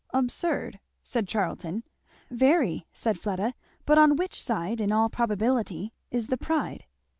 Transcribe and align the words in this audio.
"Absurd!" 0.09 0.79
said 1.03 1.27
Charlton. 1.27 1.83
"Very," 2.31 2.87
said 2.91 3.19
Fleda; 3.19 3.53
"but 3.85 3.99
on 3.99 4.15
which 4.15 4.41
side, 4.41 4.81
in 4.81 4.91
all 4.91 5.11
probability, 5.11 5.93
is 6.09 6.25
the 6.25 6.37
pride?" 6.37 6.85